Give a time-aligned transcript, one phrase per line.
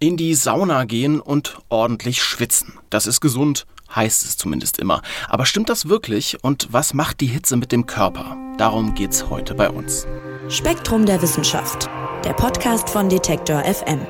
[0.00, 2.74] In die Sauna gehen und ordentlich schwitzen.
[2.88, 5.02] Das ist gesund, heißt es zumindest immer.
[5.28, 8.36] Aber stimmt das wirklich und was macht die Hitze mit dem Körper?
[8.58, 10.06] Darum geht's heute bei uns.
[10.48, 11.90] Spektrum der Wissenschaft,
[12.24, 14.06] der Podcast von Detektor FM.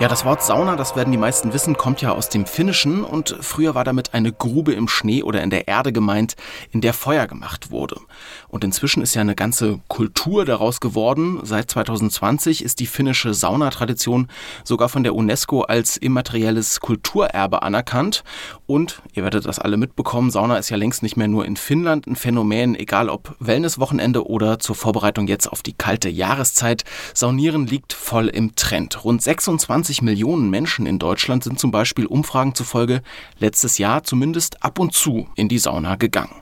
[0.00, 3.36] Ja, das Wort Sauna, das werden die meisten wissen, kommt ja aus dem Finnischen und
[3.40, 6.34] früher war damit eine Grube im Schnee oder in der Erde gemeint,
[6.72, 8.00] in der Feuer gemacht wurde.
[8.48, 11.38] Und inzwischen ist ja eine ganze Kultur daraus geworden.
[11.44, 14.26] Seit 2020 ist die finnische Saunatradition
[14.64, 18.24] sogar von der UNESCO als immaterielles Kulturerbe anerkannt.
[18.66, 22.08] Und ihr werdet das alle mitbekommen, Sauna ist ja längst nicht mehr nur in Finnland
[22.08, 26.82] ein Phänomen, egal ob Wellnesswochenende oder zur Vorbereitung jetzt auf die kalte Jahreszeit.
[27.14, 29.04] Saunieren liegt voll im Trend.
[29.04, 33.00] Rund 26 20 Millionen Menschen in Deutschland sind zum Beispiel Umfragen zufolge
[33.38, 36.34] letztes Jahr zumindest ab und zu in die Sauna gegangen.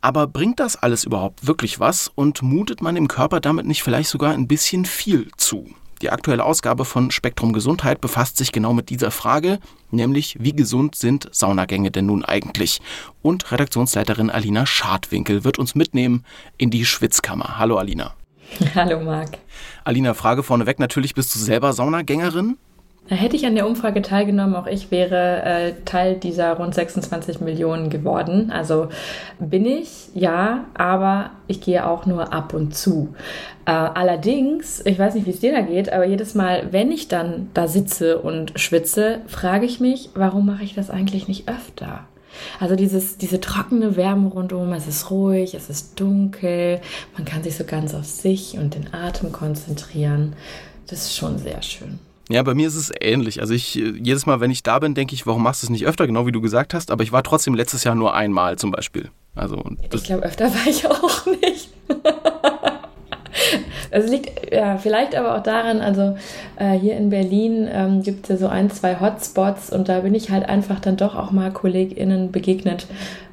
[0.00, 4.08] Aber bringt das alles überhaupt wirklich was und mutet man dem Körper damit nicht vielleicht
[4.08, 5.68] sogar ein bisschen viel zu?
[6.00, 9.58] Die aktuelle Ausgabe von Spektrum Gesundheit befasst sich genau mit dieser Frage,
[9.90, 12.80] nämlich wie gesund sind Saunagänge denn nun eigentlich?
[13.20, 16.24] Und Redaktionsleiterin Alina Schadwinkel wird uns mitnehmen
[16.56, 17.58] in die Schwitzkammer.
[17.58, 18.14] Hallo Alina.
[18.74, 19.38] Hallo Marc.
[19.84, 22.56] Alina, Frage vorneweg, natürlich bist du selber Saunagängerin?
[23.08, 27.88] Hätte ich an der Umfrage teilgenommen, auch ich wäre äh, Teil dieser rund 26 Millionen
[27.88, 28.50] geworden.
[28.50, 28.88] Also
[29.38, 33.14] bin ich, ja, aber ich gehe auch nur ab und zu.
[33.64, 37.06] Äh, allerdings, ich weiß nicht, wie es dir da geht, aber jedes Mal, wenn ich
[37.06, 42.00] dann da sitze und schwitze, frage ich mich, warum mache ich das eigentlich nicht öfter?
[42.58, 46.80] Also dieses, diese trockene Wärme rundum, es ist ruhig, es ist dunkel,
[47.16, 50.34] man kann sich so ganz auf sich und den Atem konzentrieren.
[50.88, 51.98] Das ist schon sehr schön.
[52.28, 53.40] Ja, bei mir ist es ähnlich.
[53.40, 55.86] Also ich jedes Mal, wenn ich da bin, denke ich, warum machst du es nicht
[55.86, 56.90] öfter, genau wie du gesagt hast.
[56.90, 59.10] Aber ich war trotzdem letztes Jahr nur einmal zum Beispiel.
[59.34, 61.70] Also ich glaube, öfter war ich auch nicht.
[63.90, 66.16] Es liegt ja, vielleicht aber auch daran, also
[66.56, 70.14] äh, hier in Berlin ähm, gibt es ja so ein, zwei Hotspots und da bin
[70.14, 72.86] ich halt einfach dann doch auch mal KollegInnen begegnet,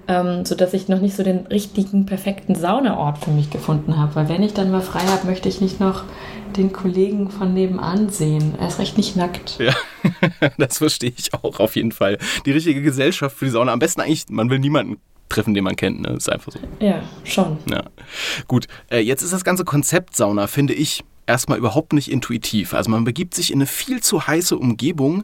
[0.07, 4.15] ähm, sodass ich noch nicht so den richtigen, perfekten Saunaort für mich gefunden habe.
[4.15, 6.03] Weil wenn ich dann mal frei habe, möchte ich nicht noch
[6.57, 8.55] den Kollegen von nebenan sehen.
[8.59, 9.59] Er ist recht nicht nackt.
[9.59, 9.75] Ja,
[10.57, 12.17] das verstehe ich auch auf jeden Fall.
[12.45, 13.73] Die richtige Gesellschaft für die Sauna.
[13.73, 14.97] Am besten eigentlich, man will niemanden
[15.29, 16.01] treffen, den man kennt.
[16.01, 16.09] Ne?
[16.09, 16.59] Ist einfach so.
[16.79, 17.57] Ja, schon.
[17.69, 17.83] Ja.
[18.47, 22.73] Gut, äh, jetzt ist das ganze Konzept Sauna, finde ich, erstmal überhaupt nicht intuitiv.
[22.73, 25.23] Also man begibt sich in eine viel zu heiße Umgebung,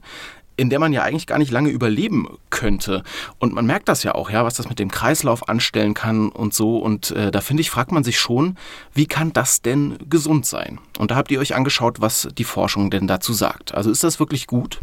[0.59, 3.03] in der man ja eigentlich gar nicht lange überleben könnte.
[3.40, 6.53] Und man merkt das ja auch, ja, was das mit dem Kreislauf anstellen kann und
[6.53, 6.78] so.
[6.78, 8.58] Und äh, da finde ich, fragt man sich schon,
[8.94, 10.80] wie kann das denn gesund sein?
[10.97, 13.74] Und da habt ihr euch angeschaut, was die Forschung denn dazu sagt.
[13.74, 14.81] Also ist das wirklich gut?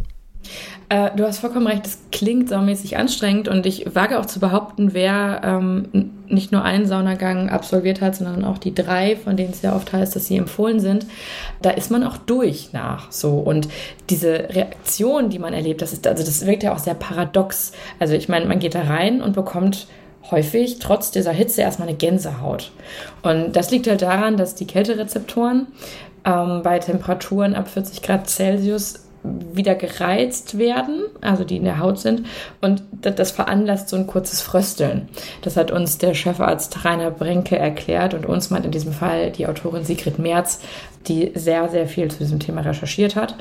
[0.89, 4.93] Äh, du hast vollkommen recht, das klingt saumäßig anstrengend und ich wage auch zu behaupten,
[4.93, 9.61] wer ähm, nicht nur einen Saunagang absolviert hat, sondern auch die drei, von denen es
[9.61, 11.05] ja oft heißt, dass sie empfohlen sind,
[11.61, 13.39] da ist man auch durch nach so.
[13.39, 13.67] Und
[14.09, 17.71] diese Reaktion, die man erlebt, das ist, also das wirkt ja auch sehr paradox.
[17.99, 19.87] Also ich meine, man geht da rein und bekommt
[20.31, 22.71] häufig trotz dieser Hitze erstmal eine Gänsehaut.
[23.23, 25.67] Und das liegt halt daran, dass die Kälterezeptoren
[26.25, 29.06] ähm, bei Temperaturen ab 40 Grad Celsius
[29.53, 32.25] wieder gereizt werden, also die in der Haut sind.
[32.61, 35.09] Und das veranlasst so ein kurzes Frösteln.
[35.41, 39.47] Das hat uns der Chefarzt Rainer Brenke erklärt und uns meint in diesem Fall die
[39.47, 40.59] Autorin Sigrid Merz,
[41.07, 43.35] die sehr, sehr viel zu diesem Thema recherchiert hat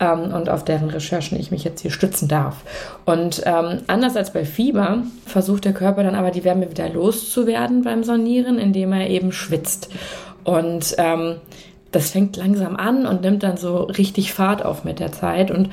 [0.00, 2.56] ähm, und auf deren Recherchen ich mich jetzt hier stützen darf.
[3.04, 7.82] Und ähm, anders als bei Fieber versucht der Körper dann aber die Wärme wieder loszuwerden
[7.82, 9.90] beim Sonieren, indem er eben schwitzt.
[10.44, 11.36] Und ähm,
[11.90, 15.70] das fängt langsam an und nimmt dann so richtig Fahrt auf mit der Zeit und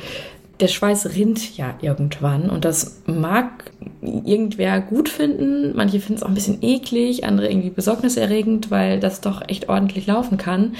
[0.60, 3.72] der Schweiß rinnt ja irgendwann und das mag
[4.02, 5.76] irgendwer gut finden.
[5.76, 10.08] Manche finden es auch ein bisschen eklig, andere irgendwie besorgniserregend, weil das doch echt ordentlich
[10.08, 10.76] laufen kann.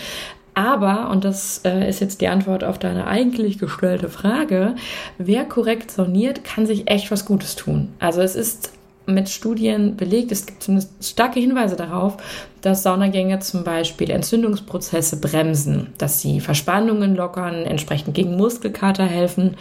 [0.54, 4.76] Aber, und das äh, ist jetzt die Antwort auf deine eigentlich gestellte Frage,
[5.18, 7.90] wer korrekt soniert, kann sich echt was Gutes tun.
[8.00, 8.72] Also es ist
[9.06, 10.32] mit Studien belegt.
[10.32, 12.18] Es gibt zumindest starke Hinweise darauf,
[12.62, 19.56] dass Saunagänge zum Beispiel Entzündungsprozesse bremsen, dass sie Verspannungen lockern, entsprechend gegen Muskelkater helfen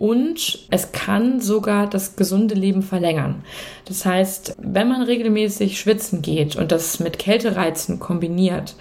[0.00, 3.44] und es kann sogar das gesunde Leben verlängern.
[3.84, 8.76] Das heißt, wenn man regelmäßig schwitzen geht und das mit Kältereizen kombiniert,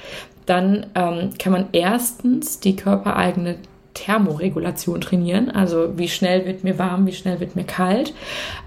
[0.45, 3.57] dann ähm, kann man erstens die körpereigene
[3.93, 8.13] Thermoregulation trainieren, also wie schnell wird mir warm, wie schnell wird mir kalt.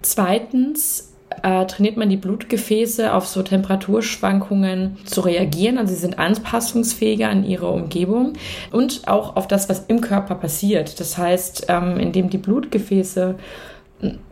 [0.03, 1.12] Zweitens
[1.43, 5.79] äh, trainiert man die Blutgefäße auf so Temperaturschwankungen zu reagieren.
[5.79, 8.34] Also sie sind anpassungsfähiger an ihre Umgebung
[8.70, 11.00] und auch auf das, was im Körper passiert.
[11.00, 13.37] Das heißt, ähm, indem die Blutgefäße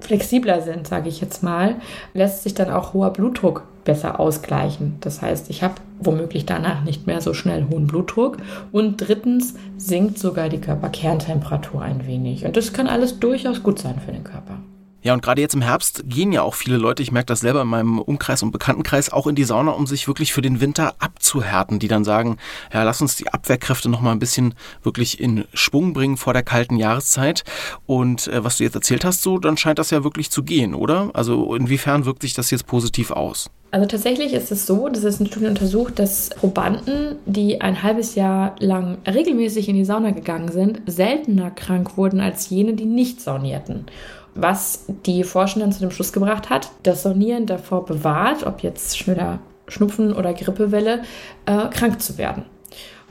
[0.01, 1.77] flexibler sind, sage ich jetzt mal,
[2.13, 4.97] lässt sich dann auch hoher Blutdruck besser ausgleichen.
[5.01, 8.39] Das heißt, ich habe womöglich danach nicht mehr so schnell hohen Blutdruck.
[8.73, 12.45] Und drittens sinkt sogar die Körperkerntemperatur ein wenig.
[12.45, 14.59] Und das kann alles durchaus gut sein für den Körper.
[15.03, 17.63] Ja, und gerade jetzt im Herbst gehen ja auch viele Leute, ich merke das selber
[17.63, 20.95] in meinem Umkreis und Bekanntenkreis, auch in die Sauna, um sich wirklich für den Winter
[20.99, 22.37] abzuhärten, die dann sagen,
[22.73, 26.43] ja, lass uns die Abwehrkräfte noch mal ein bisschen wirklich in Schwung bringen vor der
[26.43, 27.45] kalten Jahreszeit.
[27.87, 30.75] Und äh, was du jetzt erzählt hast, so, dann scheint das ja wirklich zu gehen,
[30.75, 31.11] oder?
[31.15, 33.51] Also inwiefern wirkt sich das jetzt positiv aus?
[33.73, 38.17] Also tatsächlich ist es so, dass es in Studien untersucht, dass Probanden, die ein halbes
[38.17, 43.21] Jahr lang regelmäßig in die Sauna gegangen sind, seltener krank wurden als jene, die nicht
[43.21, 43.87] saunierten
[44.35, 49.41] was die Forschenden zu dem Schluss gebracht hat, dass Sonieren davor bewahrt, ob jetzt schneller
[49.69, 51.03] Schnupfen oder Grippewelle,
[51.47, 52.45] äh, krank zu werden.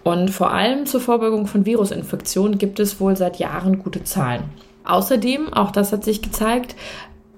[0.03, 4.43] Und vor allem zur Vorbeugung von Virusinfektionen gibt es wohl seit Jahren gute Zahlen.
[4.85, 6.75] Außerdem, auch das hat sich gezeigt,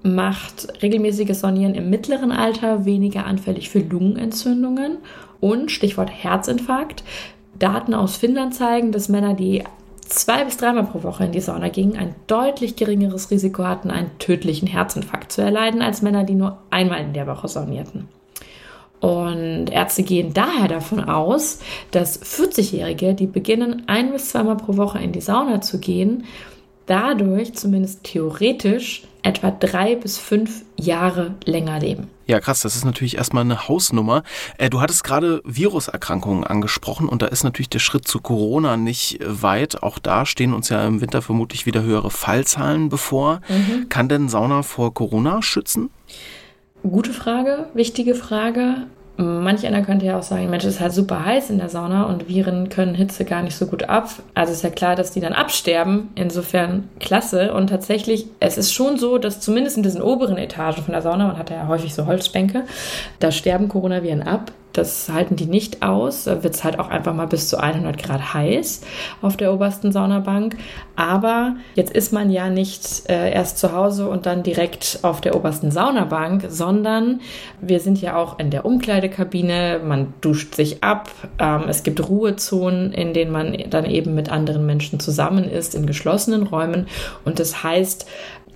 [0.04, 4.98] macht regelmäßiges Sonieren im mittleren Alter weniger anfällig für Lungenentzündungen
[5.40, 7.04] und Stichwort Herzinfarkt.
[7.58, 9.64] Daten aus Finnland zeigen, dass Männer, die
[10.08, 14.18] zwei bis dreimal pro Woche in die Sauna gingen, ein deutlich geringeres Risiko hatten, einen
[14.20, 18.08] tödlichen Herzinfarkt zu erleiden, als Männer, die nur einmal in der Woche saunierten.
[19.00, 21.60] Und Ärzte gehen daher davon aus,
[21.90, 26.26] dass 40-Jährige, die beginnen, ein bis zweimal pro Woche in die Sauna zu gehen,
[26.86, 32.08] dadurch zumindest theoretisch etwa drei bis fünf Jahre länger leben.
[32.26, 34.24] Ja, krass, das ist natürlich erstmal eine Hausnummer.
[34.58, 39.20] Äh, du hattest gerade Viruserkrankungen angesprochen und da ist natürlich der Schritt zu Corona nicht
[39.26, 39.84] weit.
[39.84, 43.42] Auch da stehen uns ja im Winter vermutlich wieder höhere Fallzahlen bevor.
[43.50, 43.90] Mhm.
[43.90, 45.90] Kann denn Sauna vor Corona schützen?
[46.84, 48.88] Gute Frage, wichtige Frage.
[49.22, 52.06] Manch einer könnte ja auch sagen, Mensch, es ist halt super heiß in der Sauna
[52.06, 54.10] und Viren können Hitze gar nicht so gut ab.
[54.34, 56.10] Also ist ja klar, dass die dann absterben.
[56.16, 57.54] Insofern klasse.
[57.54, 61.28] Und tatsächlich, es ist schon so, dass zumindest in diesen oberen Etagen von der Sauna,
[61.28, 62.64] man hat ja häufig so Holzbänke,
[63.20, 64.52] da sterben Coronaviren ab.
[64.74, 66.26] Das halten die nicht aus.
[66.26, 68.82] Da wird es halt auch einfach mal bis zu 100 Grad heiß
[69.22, 70.58] auf der obersten Saunabank.
[70.96, 75.36] Aber jetzt ist man ja nicht äh, erst zu Hause und dann direkt auf der
[75.36, 77.22] obersten Saunabank, sondern
[77.60, 79.82] wir sind ja auch in der Umkleidekabine.
[79.84, 81.12] Man duscht sich ab.
[81.40, 85.86] Ähm, es gibt Ruhezonen, in denen man dann eben mit anderen Menschen zusammen ist, in
[85.86, 86.88] geschlossenen Räumen.
[87.26, 88.06] Und das heißt,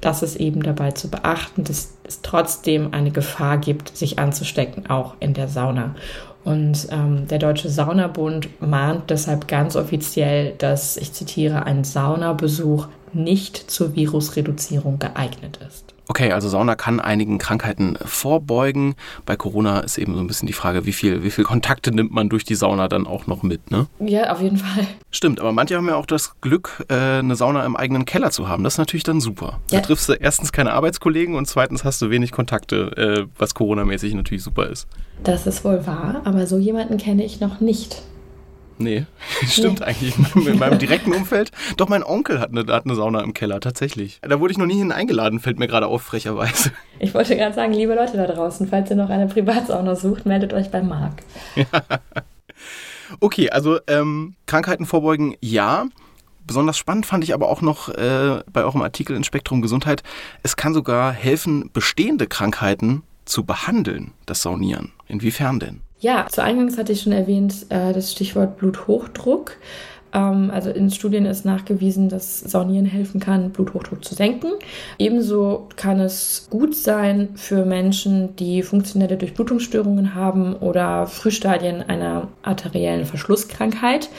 [0.01, 5.15] dass es eben dabei zu beachten, dass es trotzdem eine Gefahr gibt, sich anzustecken, auch
[5.19, 5.95] in der Sauna.
[6.44, 13.57] Und ähm, der Deutsche Saunabund mahnt deshalb ganz offiziell, dass, ich zitiere, ein Saunabesuch nicht
[13.71, 15.94] zur Virusreduzierung geeignet ist.
[16.07, 18.96] Okay, also Sauna kann einigen Krankheiten vorbeugen.
[19.25, 22.12] Bei Corona ist eben so ein bisschen die Frage, wie viel, wie viel Kontakte nimmt
[22.12, 23.88] man durch die Sauna dann auch noch mit, ne?
[24.00, 24.88] Ja, auf jeden Fall.
[25.12, 28.48] Stimmt, aber manche haben ja auch das Glück, äh, eine Sauna im eigenen Keller zu
[28.48, 28.63] haben.
[28.63, 29.60] Das ist natürlich dann super.
[29.72, 29.80] Ja.
[29.80, 34.13] Da triffst du erstens keine Arbeitskollegen und zweitens hast du wenig Kontakte, äh, was Corona-mäßig
[34.13, 34.88] natürlich super ist.
[35.24, 38.02] Das ist wohl wahr, aber so jemanden kenne ich noch nicht.
[38.77, 39.06] Nee,
[39.48, 39.86] stimmt nee.
[39.86, 40.16] eigentlich.
[40.36, 41.51] In meinem direkten Umfeld.
[41.77, 44.19] Doch, mein Onkel hat eine, hat eine Sauna im Keller, tatsächlich.
[44.22, 46.72] Da wurde ich noch nie hin eingeladen, fällt mir gerade auf, frecherweise.
[46.98, 50.54] Ich wollte gerade sagen, liebe Leute da draußen, falls ihr noch eine Privatsauna sucht, meldet
[50.54, 51.12] euch bei Marc.
[53.19, 55.88] Okay, also ähm, Krankheiten vorbeugen, ja.
[56.48, 60.04] Besonders spannend fand ich aber auch noch äh, bei eurem Artikel in Spektrum Gesundheit,
[60.42, 64.94] es kann sogar helfen, bestehende Krankheiten zu behandeln, das Saunieren.
[65.07, 65.81] Inwiefern denn?
[66.06, 69.57] Ja, zu Eingangs hatte ich schon erwähnt, äh, das Stichwort Bluthochdruck.
[70.14, 74.52] Ähm, also in Studien ist nachgewiesen, dass Saunieren helfen kann, Bluthochdruck zu senken.
[75.00, 83.06] Ebenso kann es gut sein für Menschen, die funktionelle Durchblutungsstörungen haben oder Frühstadien einer arteriellen
[83.06, 84.09] Verschlusskrankheit.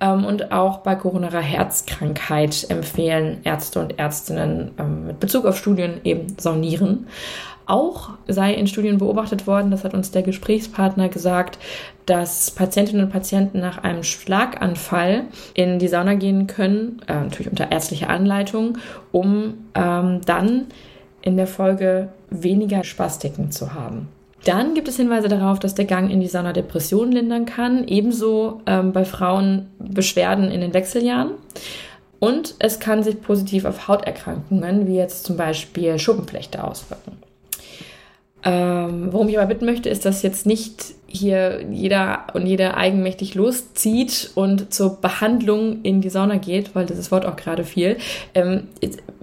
[0.00, 6.00] Ähm, und auch bei koronarer Herzkrankheit empfehlen Ärzte und Ärztinnen ähm, mit Bezug auf Studien
[6.04, 7.06] eben Saunieren.
[7.66, 11.58] Auch sei in Studien beobachtet worden, das hat uns der Gesprächspartner gesagt,
[12.06, 17.72] dass Patientinnen und Patienten nach einem Schlaganfall in die Sauna gehen können, äh, natürlich unter
[17.72, 18.78] ärztlicher Anleitung,
[19.12, 20.66] um ähm, dann
[21.22, 24.08] in der Folge weniger Spastiken zu haben.
[24.44, 28.60] Dann gibt es Hinweise darauf, dass der Gang in die Sauna Depressionen lindern kann, ebenso
[28.66, 31.30] ähm, bei Frauen Beschwerden in den Wechseljahren.
[32.18, 37.23] Und es kann sich positiv auf Hauterkrankungen, wie jetzt zum Beispiel Schuppenflechte, auswirken.
[38.44, 43.34] Ähm, worum ich aber bitten möchte, ist, dass jetzt nicht hier jeder und jeder eigenmächtig
[43.34, 47.96] loszieht und zur Behandlung in die Sauna geht, weil dieses Wort auch gerade fiel.
[48.34, 48.68] Ähm,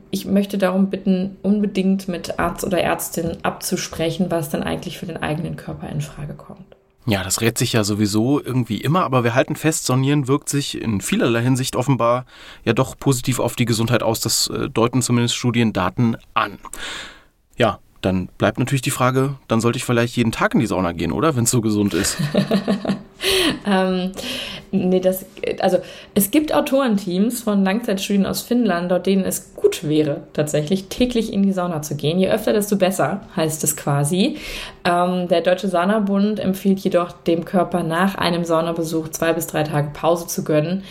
[0.09, 5.17] ich möchte darum bitten, unbedingt mit Arzt oder Ärztin abzusprechen, was dann eigentlich für den
[5.17, 6.65] eigenen Körper in Frage kommt.
[7.07, 10.79] Ja, das rät sich ja sowieso irgendwie immer, aber wir halten fest, Sonieren wirkt sich
[10.79, 12.25] in vielerlei Hinsicht offenbar
[12.63, 14.19] ja doch positiv auf die Gesundheit aus.
[14.19, 16.59] Das äh, deuten zumindest Studiendaten an.
[17.57, 20.91] Ja, dann bleibt natürlich die Frage, dann sollte ich vielleicht jeden Tag in die Sauna
[20.91, 21.35] gehen, oder?
[21.35, 22.17] Wenn es so gesund ist.
[23.65, 24.11] ähm,
[24.71, 25.25] nee, das,
[25.59, 25.77] also
[26.15, 31.43] es gibt Autorenteams von Langzeitstudien aus Finnland, dort denen es gut wäre, tatsächlich täglich in
[31.43, 32.19] die Sauna zu gehen.
[32.19, 34.37] Je öfter, desto besser, heißt es quasi.
[34.83, 39.91] Ähm, der Deutsche Saunabund empfiehlt jedoch dem Körper nach einem Saunabesuch zwei bis drei Tage
[39.93, 40.83] Pause zu gönnen.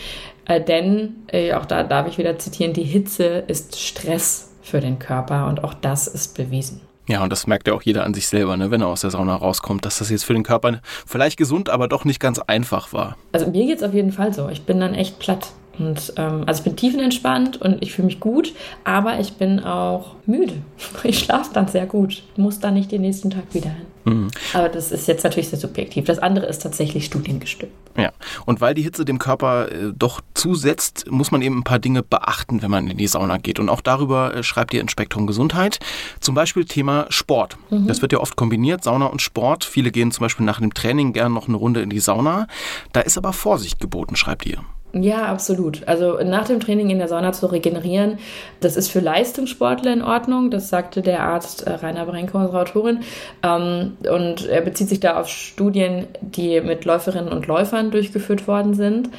[0.45, 4.99] Äh, denn, äh, auch da darf ich wieder zitieren, die Hitze ist Stress für den
[4.99, 6.81] Körper und auch das ist bewiesen.
[7.11, 9.11] Ja, und das merkt ja auch jeder an sich selber, ne, wenn er aus der
[9.11, 12.93] Sauna rauskommt, dass das jetzt für den Körper vielleicht gesund, aber doch nicht ganz einfach
[12.93, 13.17] war.
[13.33, 14.47] Also mir geht es auf jeden Fall so.
[14.47, 15.51] Ich bin dann echt platt.
[15.79, 20.15] Und ähm, also ich bin tiefenentspannt und ich fühle mich gut, aber ich bin auch
[20.25, 20.53] müde.
[21.03, 22.23] Ich schlafe dann sehr gut.
[22.37, 23.85] Muss dann nicht den nächsten Tag wieder hin.
[24.05, 24.31] Mhm.
[24.53, 26.05] Aber das ist jetzt natürlich sehr subjektiv.
[26.05, 27.71] Das andere ist tatsächlich studiengestimmt.
[27.97, 28.11] Ja,
[28.45, 32.03] und weil die Hitze dem Körper äh, doch zusetzt, muss man eben ein paar Dinge
[32.03, 33.59] beachten, wenn man in die Sauna geht.
[33.59, 35.79] Und auch darüber äh, schreibt ihr in Spektrum Gesundheit.
[36.19, 37.57] Zum Beispiel Thema Sport.
[37.69, 37.87] Mhm.
[37.87, 39.65] Das wird ja oft kombiniert, Sauna und Sport.
[39.65, 42.47] Viele gehen zum Beispiel nach dem Training gerne noch eine Runde in die Sauna.
[42.93, 44.63] Da ist aber Vorsicht geboten, schreibt ihr.
[44.93, 45.87] Ja, absolut.
[45.87, 48.19] Also nach dem Training in der Sauna zu regenerieren,
[48.59, 50.51] das ist für Leistungssportler in Ordnung.
[50.51, 52.99] Das sagte der Arzt äh, Rainer Brenke, unsere Autorin.
[53.41, 58.73] Ähm, und er bezieht sich da auf Studien, die mit Läuferinnen und Läufern durchgeführt worden
[58.73, 59.09] sind.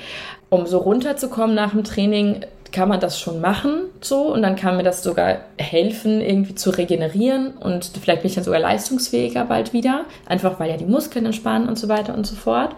[0.50, 4.78] Um so runterzukommen nach dem Training, kann man das schon machen so und dann kann
[4.78, 9.74] mir das sogar helfen, irgendwie zu regenerieren und vielleicht bin ich dann sogar leistungsfähiger bald
[9.74, 12.74] wieder, einfach weil ja die Muskeln entspannen und so weiter und so fort.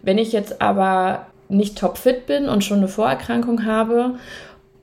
[0.00, 4.14] Wenn ich jetzt aber nicht topfit bin und schon eine Vorerkrankung habe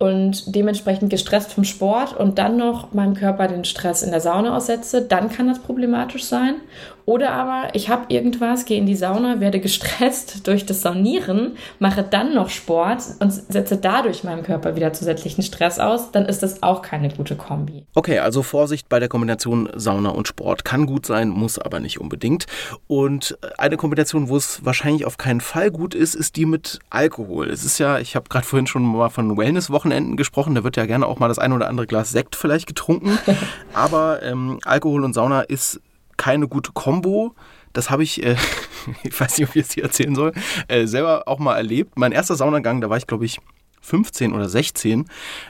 [0.01, 4.57] und dementsprechend gestresst vom Sport und dann noch meinem Körper den Stress in der Sauna
[4.57, 6.55] aussetze, dann kann das problematisch sein.
[7.05, 12.03] Oder aber ich habe irgendwas, gehe in die Sauna, werde gestresst durch das Saunieren, mache
[12.03, 16.63] dann noch Sport und setze dadurch meinem Körper wieder zusätzlichen Stress aus, dann ist das
[16.63, 17.85] auch keine gute Kombi.
[17.95, 21.99] Okay, also Vorsicht bei der Kombination Sauna und Sport kann gut sein, muss aber nicht
[21.99, 22.45] unbedingt.
[22.87, 27.49] Und eine Kombination, wo es wahrscheinlich auf keinen Fall gut ist, ist die mit Alkohol.
[27.49, 30.85] Es ist ja, ich habe gerade vorhin schon mal von Wellness-Wochenenden gesprochen, da wird ja
[30.85, 33.17] gerne auch mal das ein oder andere Glas Sekt vielleicht getrunken.
[33.73, 35.79] aber ähm, Alkohol und Sauna ist
[36.21, 37.33] keine gute Kombo.
[37.73, 38.35] Das habe ich, äh,
[39.03, 40.33] ich weiß nicht, ob ich es hier erzählen soll,
[40.67, 41.97] äh, selber auch mal erlebt.
[41.97, 43.39] Mein erster Saunagang, da war ich, glaube ich,
[43.81, 45.05] 15 oder 16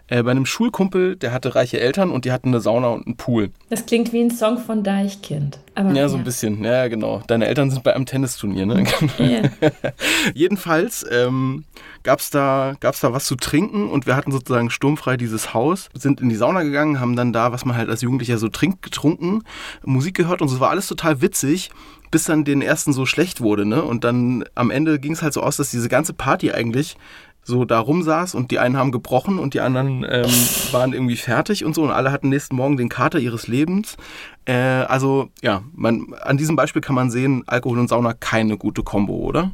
[0.07, 3.17] äh, bei einem Schulkumpel, der hatte reiche Eltern und die hatten eine Sauna und einen
[3.17, 3.51] Pool.
[3.69, 5.59] Das klingt wie ein Song von Deichkind.
[5.75, 6.63] Aber, ja, so ein bisschen.
[6.63, 7.21] Ja, genau.
[7.27, 8.83] Deine Eltern sind bei einem Tennisturnier, ne?
[9.19, 9.49] Yeah.
[10.33, 11.63] Jedenfalls ähm,
[12.03, 15.89] gab es da, gab's da was zu trinken und wir hatten sozusagen sturmfrei dieses Haus,
[15.93, 18.81] sind in die Sauna gegangen, haben dann da, was man halt als Jugendlicher so trinkt,
[18.81, 19.43] getrunken,
[19.83, 21.71] Musik gehört und es war alles total witzig
[22.11, 23.81] bis dann den ersten so schlecht wurde, ne?
[23.81, 26.97] Und dann am Ende ging es halt so aus, dass diese ganze Party eigentlich
[27.43, 30.29] so da rumsaß und die einen haben gebrochen und die anderen ähm,
[30.71, 33.97] waren irgendwie fertig und so und alle hatten nächsten Morgen den Kater ihres Lebens.
[34.45, 38.83] Äh, also ja, man, an diesem Beispiel kann man sehen, Alkohol und Sauna keine gute
[38.83, 39.51] Kombo, oder?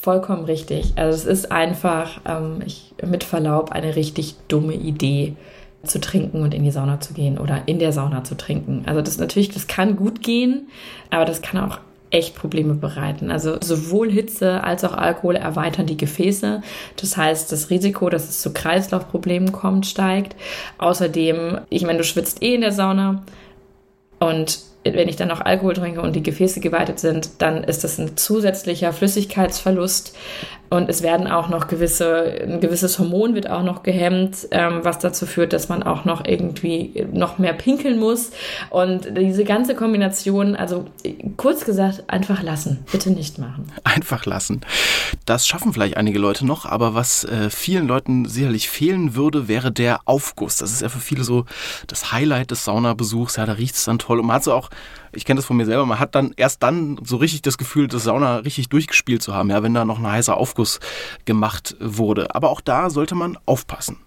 [0.00, 0.92] Vollkommen richtig.
[0.96, 5.34] Also es ist einfach, ähm, ich, mit Verlaub, eine richtig dumme Idee
[5.84, 8.82] zu trinken und in die Sauna zu gehen oder in der Sauna zu trinken.
[8.86, 10.68] Also das natürlich, das kann gut gehen,
[11.10, 11.78] aber das kann auch
[12.10, 13.30] echt Probleme bereiten.
[13.30, 16.62] Also sowohl Hitze als auch Alkohol erweitern die Gefäße.
[16.96, 20.36] Das heißt, das Risiko, dass es zu Kreislaufproblemen kommt, steigt.
[20.78, 23.22] Außerdem, ich meine, du schwitzt eh in der Sauna
[24.18, 27.98] und wenn ich dann noch Alkohol trinke und die Gefäße geweitet sind, dann ist das
[27.98, 30.16] ein zusätzlicher Flüssigkeitsverlust
[30.70, 34.98] und es werden auch noch gewisse, ein gewisses Hormon wird auch noch gehemmt, ähm, was
[34.98, 38.30] dazu führt, dass man auch noch irgendwie noch mehr pinkeln muss.
[38.70, 40.86] Und diese ganze Kombination, also
[41.36, 42.84] kurz gesagt, einfach lassen.
[42.92, 43.72] Bitte nicht machen.
[43.84, 44.60] Einfach lassen.
[45.24, 49.72] Das schaffen vielleicht einige Leute noch, aber was äh, vielen Leuten sicherlich fehlen würde, wäre
[49.72, 50.58] der Aufguss.
[50.58, 51.46] Das ist ja für viele so
[51.86, 53.36] das Highlight des Saunabesuchs.
[53.36, 54.20] Ja, da riecht es dann toll.
[54.20, 54.68] Und man hat so auch
[55.12, 57.88] ich kenne das von mir selber, man hat dann erst dann so richtig das Gefühl,
[57.88, 60.80] das Sauna richtig durchgespielt zu haben, ja, wenn da noch ein heißer Aufguss
[61.24, 62.34] gemacht wurde.
[62.34, 63.98] Aber auch da sollte man aufpassen.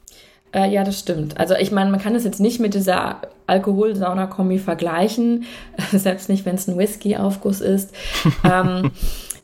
[0.54, 1.40] Äh, ja, das stimmt.
[1.40, 5.46] Also ich meine, man kann es jetzt nicht mit dieser Alkohol-Sauna-Kombi vergleichen,
[5.92, 7.94] selbst nicht, wenn es ein Whisky-Aufguss ist.
[8.44, 8.92] ähm,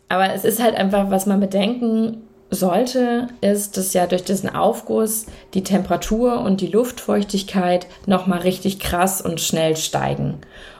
[0.10, 5.26] aber es ist halt einfach, was man bedenken sollte, ist, dass ja durch diesen Aufguss
[5.54, 10.36] die Temperatur und die Luftfeuchtigkeit nochmal richtig krass und schnell steigen.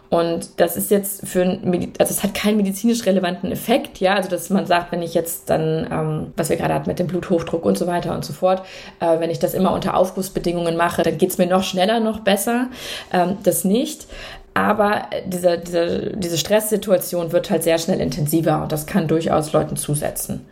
[0.09, 4.29] Und das ist jetzt für ein, also es hat keinen medizinisch relevanten Effekt, ja, also
[4.29, 7.65] dass man sagt, wenn ich jetzt dann, ähm, was wir gerade hatten mit dem Bluthochdruck
[7.65, 8.61] und so weiter und so fort,
[9.01, 12.21] äh, wenn ich das immer unter Aufgussbedingungen mache, dann geht es mir noch schneller, noch
[12.21, 12.67] besser.
[13.11, 14.07] Ähm, das nicht.
[14.53, 19.75] Aber diese, diese, diese Stresssituation wird halt sehr schnell intensiver und das kann durchaus Leuten
[19.75, 20.47] zusetzen.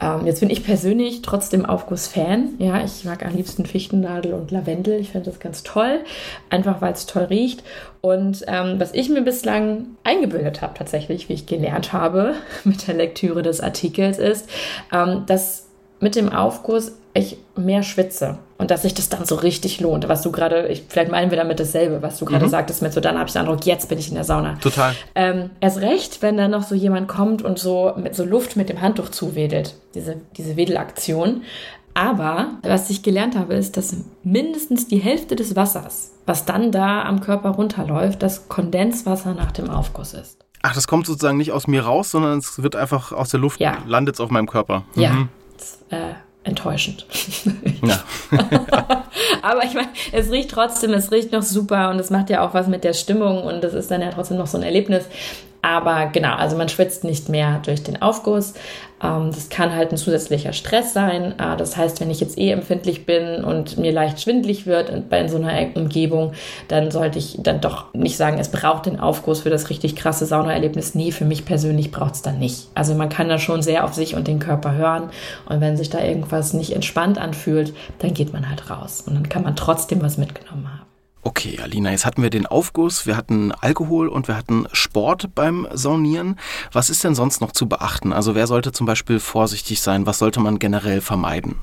[0.00, 2.54] Ähm, jetzt bin ich persönlich trotzdem Aufguss-Fan.
[2.58, 5.00] Ja, ich mag am liebsten Fichtennadel und Lavendel.
[5.00, 6.00] Ich finde das ganz toll,
[6.50, 7.62] einfach weil es toll riecht.
[8.00, 12.34] Und ähm, was ich mir bislang eingebildet habe, tatsächlich, wie ich gelernt habe
[12.64, 14.48] mit der Lektüre des Artikels, ist,
[14.92, 15.66] ähm, dass
[16.00, 20.08] mit dem Aufguss ich mehr schwitze und dass sich das dann so richtig lohnt.
[20.08, 22.50] Was du gerade, vielleicht meinen wir damit dasselbe, was du gerade mhm.
[22.50, 24.54] sagtest mit so, dann habe ich den Eindruck, jetzt bin ich in der Sauna.
[24.60, 24.94] Total.
[25.14, 28.68] Ähm, erst recht, wenn dann noch so jemand kommt und so mit so Luft mit
[28.68, 31.42] dem Handtuch zuwedelt, diese, diese Wedelaktion.
[31.94, 37.04] Aber was ich gelernt habe, ist, dass mindestens die Hälfte des Wassers, was dann da
[37.04, 40.44] am Körper runterläuft, das Kondenswasser nach dem Aufguss ist.
[40.62, 43.60] Ach, das kommt sozusagen nicht aus mir raus, sondern es wird einfach aus der Luft,
[43.60, 43.78] ja.
[43.86, 44.84] landet auf meinem Körper.
[44.94, 45.02] Mhm.
[45.02, 45.28] Ja.
[45.56, 46.14] Das, äh,
[46.46, 47.06] enttäuschend.
[47.82, 48.00] Ja.
[49.42, 52.54] Aber ich meine, es riecht trotzdem, es riecht noch super und es macht ja auch
[52.54, 55.04] was mit der Stimmung und das ist dann ja trotzdem noch so ein Erlebnis.
[55.66, 58.54] Aber genau, also man schwitzt nicht mehr durch den Aufguss.
[59.02, 61.34] Ähm, das kann halt ein zusätzlicher Stress sein.
[61.40, 65.26] Äh, das heißt, wenn ich jetzt eh empfindlich bin und mir leicht schwindlig wird bei
[65.26, 66.34] so einer Umgebung,
[66.68, 70.24] dann sollte ich dann doch nicht sagen, es braucht den Aufguss für das richtig krasse
[70.24, 70.94] Saunaerlebnis.
[70.94, 72.68] Nee, für mich persönlich braucht es dann nicht.
[72.76, 75.10] Also man kann da schon sehr auf sich und den Körper hören.
[75.48, 79.02] Und wenn sich da irgendwas nicht entspannt anfühlt, dann geht man halt raus.
[79.04, 80.75] Und dann kann man trotzdem was mitgenommen haben.
[81.26, 85.66] Okay, Alina, jetzt hatten wir den Aufguss, wir hatten Alkohol und wir hatten Sport beim
[85.72, 86.38] Saunieren.
[86.70, 88.12] Was ist denn sonst noch zu beachten?
[88.12, 90.06] Also wer sollte zum Beispiel vorsichtig sein?
[90.06, 91.56] Was sollte man generell vermeiden?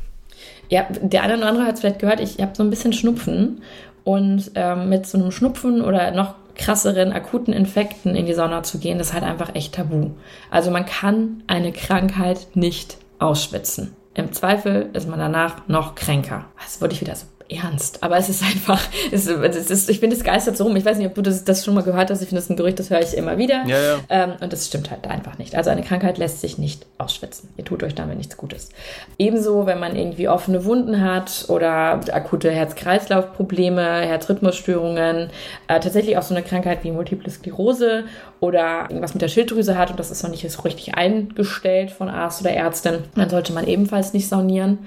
[0.68, 3.62] Ja, der eine oder andere hat es vielleicht gehört, ich habe so ein bisschen Schnupfen
[4.04, 8.80] und ähm, mit so einem Schnupfen oder noch krasseren akuten Infekten in die Sauna zu
[8.80, 10.10] gehen, das ist halt einfach echt tabu.
[10.52, 13.96] Also man kann eine Krankheit nicht ausschwitzen.
[14.14, 16.48] Im Zweifel ist man danach noch kränker.
[16.62, 18.04] Das wurde ich wieder so ernst.
[18.04, 18.82] Aber es ist einfach,
[19.12, 20.76] es, es ist, ich es geistert so rum.
[20.76, 22.22] Ich weiß nicht, ob du das, das schon mal gehört hast.
[22.22, 23.64] Ich finde, das ist ein Gerücht, das höre ich immer wieder.
[23.66, 24.00] Ja, ja.
[24.10, 25.56] Ähm, und das stimmt halt einfach nicht.
[25.56, 27.50] Also eine Krankheit lässt sich nicht ausschwitzen.
[27.58, 28.70] Ihr tut euch damit nichts Gutes.
[29.18, 35.30] Ebenso, wenn man irgendwie offene Wunden hat oder akute Herz-Kreislauf-Probleme, Herzrhythmusstörungen,
[35.68, 38.06] äh, tatsächlich auch so eine Krankheit wie Multiple Sklerose
[38.40, 42.10] oder irgendwas mit der Schilddrüse hat und das ist noch nicht so richtig eingestellt von
[42.10, 44.80] Arzt oder Ärztin, dann sollte man ebenfalls nicht saunieren.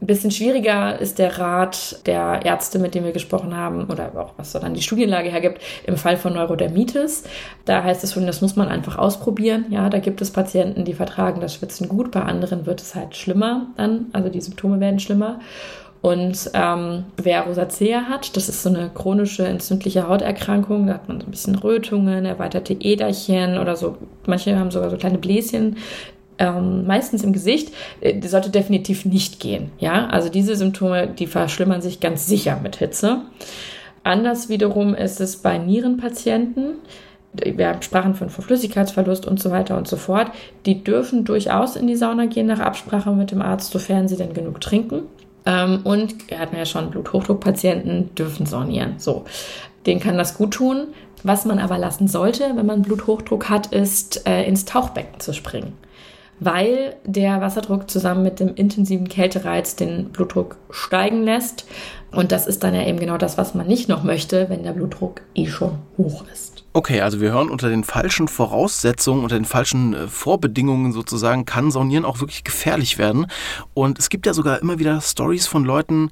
[0.00, 4.34] Ein bisschen schwieriger ist der Rat der Ärzte, mit denen wir gesprochen haben, oder auch
[4.36, 7.24] was dann die Studienlage hergibt, im Fall von Neurodermitis.
[7.64, 9.66] Da heißt es schon, das muss man einfach ausprobieren.
[9.70, 13.16] Ja, da gibt es Patienten, die vertragen das Schwitzen gut, bei anderen wird es halt
[13.16, 15.40] schlimmer dann, also die Symptome werden schlimmer.
[16.00, 21.18] Und ähm, wer Rosacea hat, das ist so eine chronische entzündliche Hauterkrankung, da hat man
[21.18, 23.96] so ein bisschen Rötungen, erweiterte Äderchen oder so.
[24.26, 25.78] Manche haben sogar so kleine Bläschen
[26.38, 29.70] ähm, meistens im Gesicht, äh, sollte definitiv nicht gehen.
[29.78, 33.22] Ja, also diese Symptome, die verschlimmern sich ganz sicher mit Hitze.
[34.02, 36.76] Anders wiederum ist es bei Nierenpatienten.
[37.32, 40.30] Wir sprachen von Flüssigkeitsverlust und so weiter und so fort.
[40.66, 44.34] Die dürfen durchaus in die Sauna gehen nach Absprache mit dem Arzt, sofern sie denn
[44.34, 45.02] genug trinken.
[45.46, 48.94] Ähm, und wir hatten ja schon Bluthochdruckpatienten, dürfen saunieren.
[48.98, 49.24] So,
[49.86, 50.88] denen kann das gut tun.
[51.22, 55.72] Was man aber lassen sollte, wenn man Bluthochdruck hat, ist äh, ins Tauchbecken zu springen
[56.40, 61.66] weil der Wasserdruck zusammen mit dem intensiven Kältereiz den Blutdruck steigen lässt.
[62.12, 64.72] Und das ist dann ja eben genau das, was man nicht noch möchte, wenn der
[64.72, 66.64] Blutdruck eh schon hoch ist.
[66.72, 71.70] Okay, also wir hören unter den falschen Voraussetzungen, unter den falschen äh, Vorbedingungen sozusagen, kann
[71.70, 73.26] Saunieren auch wirklich gefährlich werden.
[73.74, 76.10] Und es gibt ja sogar immer wieder Stories von Leuten,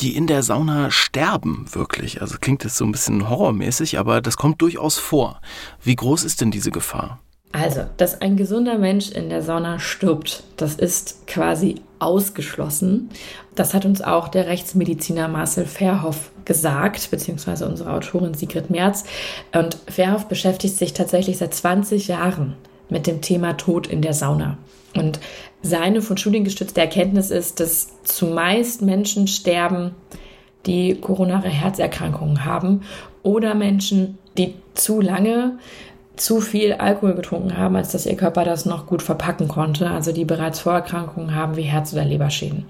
[0.00, 2.20] die in der Sauna sterben, wirklich.
[2.20, 5.40] Also klingt das so ein bisschen horrormäßig, aber das kommt durchaus vor.
[5.82, 7.20] Wie groß ist denn diese Gefahr?
[7.54, 13.10] Also, dass ein gesunder Mensch in der Sauna stirbt, das ist quasi ausgeschlossen.
[13.54, 19.04] Das hat uns auch der Rechtsmediziner Marcel Verhoff gesagt, beziehungsweise unsere Autorin Sigrid Merz.
[19.52, 22.56] Und Verhoff beschäftigt sich tatsächlich seit 20 Jahren
[22.88, 24.58] mit dem Thema Tod in der Sauna.
[24.96, 25.20] Und
[25.62, 29.92] seine von Studien gestützte Erkenntnis ist, dass zumeist Menschen sterben,
[30.66, 32.82] die koronare Herzerkrankungen haben
[33.22, 35.56] oder Menschen, die zu lange
[36.16, 40.12] zu viel Alkohol getrunken haben, als dass ihr Körper das noch gut verpacken konnte, also
[40.12, 42.66] die bereits Vorerkrankungen haben wie Herz- oder Leberschäden.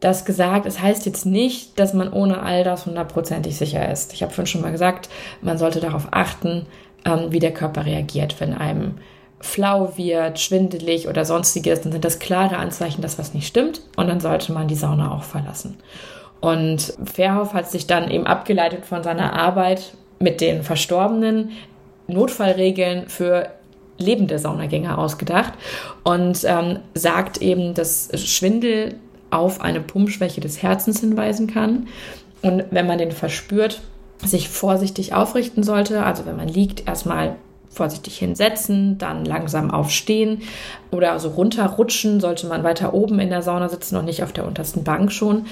[0.00, 4.12] Das gesagt, es heißt jetzt nicht, dass man ohne all das hundertprozentig sicher ist.
[4.12, 5.08] Ich habe vorhin schon mal gesagt,
[5.42, 6.66] man sollte darauf achten,
[7.04, 8.40] ähm, wie der Körper reagiert.
[8.40, 8.98] Wenn einem
[9.40, 14.08] flau wird, schwindelig oder sonstiges, dann sind das klare Anzeichen, dass was nicht stimmt und
[14.08, 15.78] dann sollte man die Sauna auch verlassen.
[16.40, 21.50] Und Verhoff hat sich dann eben abgeleitet von seiner Arbeit mit den Verstorbenen
[22.08, 23.50] Notfallregeln für
[23.98, 25.54] lebende Saunagänger ausgedacht
[26.04, 28.96] und ähm, sagt eben, dass Schwindel
[29.30, 31.88] auf eine Pumpschwäche des Herzens hinweisen kann.
[32.42, 33.80] Und wenn man den verspürt,
[34.24, 36.02] sich vorsichtig aufrichten sollte.
[36.02, 37.36] Also wenn man liegt, erstmal
[37.70, 40.42] vorsichtig hinsetzen, dann langsam aufstehen
[40.90, 44.46] oder so runterrutschen, sollte man weiter oben in der Sauna sitzen und nicht auf der
[44.46, 45.46] untersten Bank schon.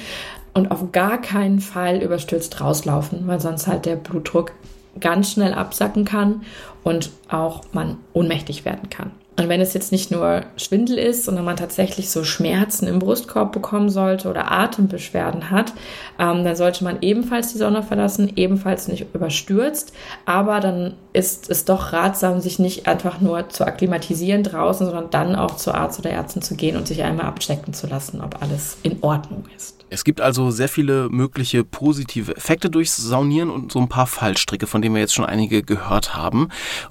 [0.55, 4.53] Und auf gar keinen Fall überstürzt rauslaufen, weil sonst halt der Blutdruck
[5.01, 6.43] ganz schnell absacken kann
[6.85, 9.11] und auch man ohnmächtig werden kann.
[9.38, 13.53] Und wenn es jetzt nicht nur Schwindel ist, sondern man tatsächlich so Schmerzen im Brustkorb
[13.53, 15.75] bekommen sollte oder Atembeschwerden hat,
[16.18, 19.92] ähm, dann sollte man ebenfalls die Sonne verlassen, ebenfalls nicht überstürzt.
[20.25, 25.37] Aber dann ist es doch ratsam, sich nicht einfach nur zu akklimatisieren draußen, sondern dann
[25.37, 28.79] auch zur Arzt oder Ärztin zu gehen und sich einmal abchecken zu lassen, ob alles
[28.83, 29.77] in Ordnung ist.
[29.88, 34.66] Es gibt also sehr viele mögliche positive Effekte durchs Saunieren und so ein paar Fallstricke,
[34.66, 36.49] von denen wir jetzt schon einige gehört haben.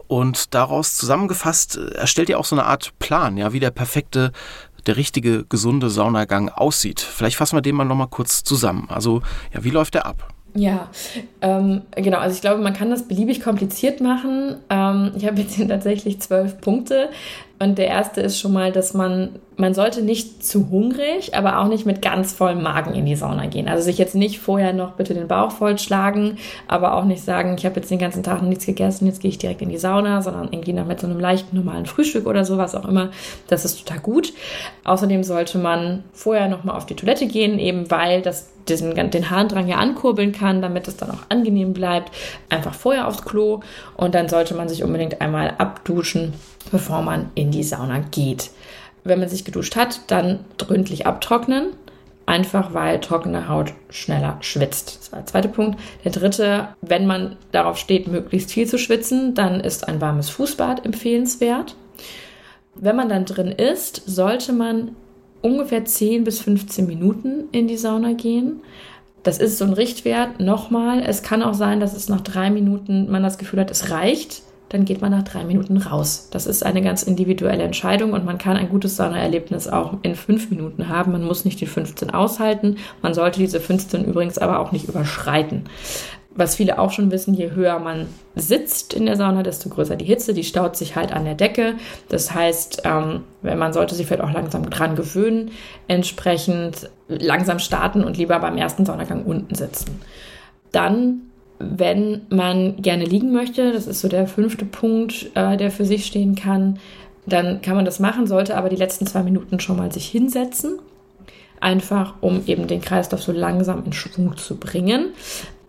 [0.08, 4.32] Und daraus zusammengefasst äh, erstellt ihr auch so eine Art Plan, ja, wie der perfekte
[4.86, 7.02] der richtige, gesunde Saunagang aussieht.
[7.02, 8.88] Vielleicht fassen wir den mal nochmal kurz zusammen.
[8.90, 9.22] Also,
[9.54, 10.36] ja, wie läuft der ab?
[10.58, 10.88] Ja,
[11.42, 12.20] ähm, genau.
[12.20, 14.56] Also ich glaube, man kann das beliebig kompliziert machen.
[14.70, 17.10] Ähm, ich habe jetzt hier tatsächlich zwölf Punkte.
[17.58, 21.70] Und der erste ist schon mal, dass man, man sollte nicht zu hungrig, aber auch
[21.70, 23.70] nicht mit ganz vollem Magen in die Sauna gehen.
[23.70, 26.38] Also sich jetzt nicht vorher noch bitte den Bauch vollschlagen,
[26.68, 29.30] aber auch nicht sagen, ich habe jetzt den ganzen Tag noch nichts gegessen, jetzt gehe
[29.30, 32.44] ich direkt in die Sauna, sondern irgendwie noch mit so einem leichten normalen Frühstück oder
[32.44, 33.12] sowas auch immer.
[33.48, 34.34] Das ist total gut.
[34.84, 39.30] Außerdem sollte man vorher noch mal auf die Toilette gehen, eben weil das diesen, den
[39.30, 42.12] Harndrang ja ankurbeln kann, damit es dann auch angenehm bleibt.
[42.50, 43.62] Einfach vorher aufs Klo
[43.96, 46.34] und dann sollte man sich unbedingt einmal abduschen
[46.72, 48.52] bevor man in die Sauna geht.
[49.04, 51.68] Wenn man sich geduscht hat, dann gründlich abtrocknen.
[52.28, 54.98] Einfach weil trockene Haut schneller schwitzt.
[55.00, 55.80] Das war der zweite Punkt.
[56.04, 60.86] Der dritte, wenn man darauf steht, möglichst viel zu schwitzen, dann ist ein warmes Fußbad
[60.86, 61.76] empfehlenswert.
[62.74, 64.96] Wenn man dann drin ist, sollte man
[65.44, 68.62] ungefähr 10 bis 15 Minuten in die Sauna gehen.
[69.22, 70.40] Das ist so ein Richtwert.
[70.40, 73.92] Nochmal, es kann auch sein, dass es nach drei Minuten man das Gefühl hat, es
[73.92, 76.30] reicht dann geht man nach drei Minuten raus.
[76.32, 80.50] Das ist eine ganz individuelle Entscheidung und man kann ein gutes Saunaerlebnis auch in fünf
[80.50, 81.12] Minuten haben.
[81.12, 82.78] Man muss nicht die 15 aushalten.
[83.02, 85.66] Man sollte diese 15 übrigens aber auch nicht überschreiten.
[86.38, 90.06] Was viele auch schon wissen, je höher man sitzt in der Sauna, desto größer die
[90.06, 90.34] Hitze.
[90.34, 91.76] Die staut sich halt an der Decke.
[92.10, 95.52] Das heißt, ähm, man sollte sich vielleicht auch langsam dran gewöhnen,
[95.88, 100.02] entsprechend langsam starten und lieber beim ersten Saunagang unten sitzen.
[100.74, 101.22] Dann
[101.60, 106.06] wenn man gerne liegen möchte, das ist so der fünfte Punkt, äh, der für sich
[106.06, 106.80] stehen kann,
[107.26, 110.80] dann kann man das machen, sollte aber die letzten zwei Minuten schon mal sich hinsetzen.
[111.60, 115.14] Einfach, um eben den Kreislauf so langsam in Schwung zu bringen,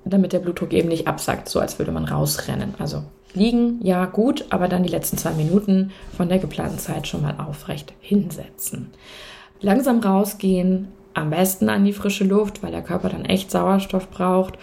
[0.04, 2.74] damit der Blutdruck eben nicht absackt, so als würde man rausrennen.
[2.78, 7.22] Also liegen, ja, gut, aber dann die letzten zwei Minuten von der geplanten Zeit schon
[7.22, 8.90] mal aufrecht hinsetzen.
[9.60, 14.58] Langsam rausgehen, am besten an die frische Luft, weil der Körper dann echt Sauerstoff braucht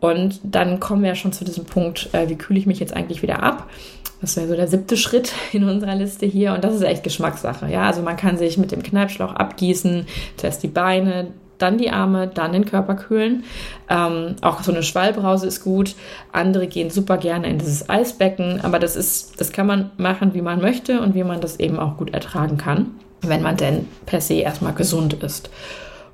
[0.00, 3.22] und dann kommen wir schon zu diesem Punkt, äh, wie kühle ich mich jetzt eigentlich
[3.22, 3.68] wieder ab?
[4.20, 6.54] Das wäre so der siebte Schritt in unserer Liste hier.
[6.54, 7.70] Und das ist echt Geschmackssache.
[7.70, 12.26] Ja, also man kann sich mit dem Kneipschlauch abgießen, zuerst die Beine, dann die Arme,
[12.26, 13.44] dann den Körper kühlen.
[13.90, 15.94] Ähm, auch so eine Schwallbrause ist gut.
[16.32, 20.40] Andere gehen super gerne in dieses Eisbecken, aber das ist, das kann man machen, wie
[20.40, 24.22] man möchte und wie man das eben auch gut ertragen kann, wenn man denn per
[24.22, 25.50] se erstmal gesund ist.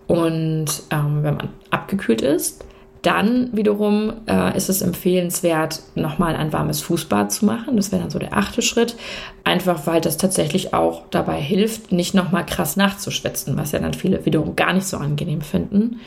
[0.08, 2.64] Und ähm, wenn man abgekühlt ist,
[3.06, 7.76] dann wiederum äh, ist es empfehlenswert, nochmal ein warmes Fußbad zu machen.
[7.76, 8.96] Das wäre dann so der achte Schritt.
[9.44, 14.26] Einfach weil das tatsächlich auch dabei hilft, nicht nochmal krass nachzuschwitzen, was ja dann viele
[14.26, 16.00] wiederum gar nicht so angenehm finden.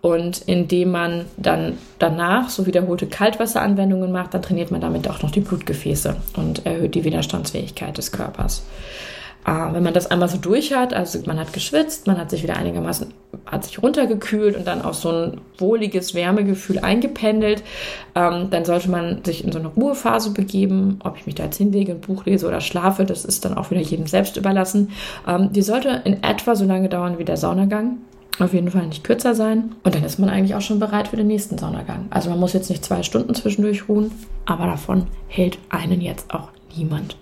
[0.00, 5.30] Und indem man dann danach so wiederholte Kaltwasseranwendungen macht, dann trainiert man damit auch noch
[5.30, 8.64] die Blutgefäße und erhöht die Widerstandsfähigkeit des Körpers.
[9.46, 12.42] Äh, wenn man das einmal so durch hat, also man hat geschwitzt, man hat sich
[12.42, 13.12] wieder einigermaßen,
[13.46, 17.62] hat sich runtergekühlt und dann auch so ein wohliges Wärmegefühl eingependelt,
[18.14, 20.98] ähm, dann sollte man sich in so eine Ruhephase begeben.
[21.04, 23.70] Ob ich mich da jetzt hinlege, ein Buch lese oder schlafe, das ist dann auch
[23.70, 24.90] wieder jedem selbst überlassen.
[25.26, 27.98] Ähm, die sollte in etwa so lange dauern wie der Saunagang.
[28.38, 29.74] Auf jeden Fall nicht kürzer sein.
[29.84, 32.06] Und dann ist man eigentlich auch schon bereit für den nächsten Saunagang.
[32.08, 34.12] Also man muss jetzt nicht zwei Stunden zwischendurch ruhen,
[34.46, 37.16] aber davon hält einen jetzt auch niemand.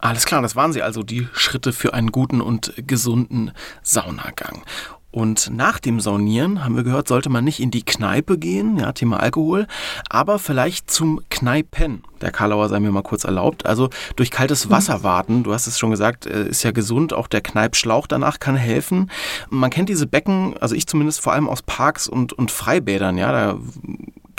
[0.00, 4.62] Alles klar, das waren sie also die Schritte für einen guten und gesunden Saunagang.
[5.12, 8.92] Und nach dem Saunieren, haben wir gehört, sollte man nicht in die Kneipe gehen, ja,
[8.92, 9.66] Thema Alkohol,
[10.08, 12.04] aber vielleicht zum Kneipen.
[12.20, 13.66] Der Karlauer sei mir mal kurz erlaubt.
[13.66, 14.70] Also durch kaltes mhm.
[14.70, 18.38] Wasser warten, du hast es schon gesagt, äh, ist ja gesund, auch der Kneipschlauch danach
[18.38, 19.10] kann helfen.
[19.48, 23.32] Man kennt diese Becken, also ich zumindest vor allem aus Parks und, und Freibädern, ja,
[23.32, 23.58] da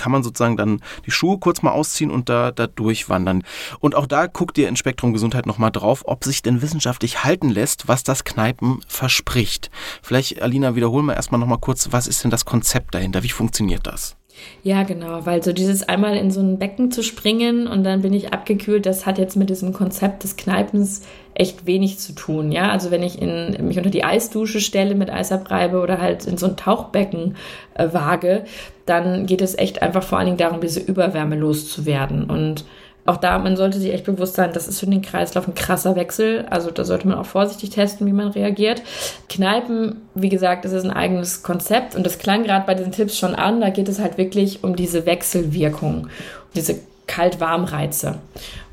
[0.01, 3.43] kann man sozusagen dann die Schuhe kurz mal ausziehen und da, da durchwandern.
[3.79, 7.49] Und auch da guckt ihr in Spektrum Gesundheit nochmal drauf, ob sich denn wissenschaftlich halten
[7.49, 9.69] lässt, was das Kneipen verspricht.
[10.01, 13.21] Vielleicht, Alina, wiederholen wir erstmal nochmal kurz, was ist denn das Konzept dahinter?
[13.21, 14.17] Wie funktioniert das?
[14.63, 18.13] Ja, genau, weil so dieses einmal in so ein Becken zu springen und dann bin
[18.13, 21.01] ich abgekühlt, das hat jetzt mit diesem Konzept des Kneipens
[21.33, 22.51] echt wenig zu tun.
[22.51, 26.25] Ja, also wenn ich in, mich unter die Eisdusche stelle, mit Eis abreibe oder halt
[26.25, 27.35] in so ein Tauchbecken
[27.73, 28.45] äh, wage,
[28.85, 32.65] dann geht es echt einfach vor allen Dingen darum, diese Überwärme loszuwerden und
[33.05, 35.95] auch da, man sollte sich echt bewusst sein, das ist für den Kreislauf ein krasser
[35.95, 36.45] Wechsel.
[36.49, 38.81] Also da sollte man auch vorsichtig testen, wie man reagiert.
[39.27, 43.17] Kneipen, wie gesagt, das ist ein eigenes Konzept und das klang gerade bei diesen Tipps
[43.17, 43.59] schon an.
[43.59, 46.07] Da geht es halt wirklich um diese Wechselwirkung,
[46.55, 48.19] diese Kalt-Warm-Reize.